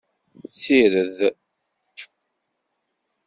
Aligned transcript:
Sired! 0.59 1.17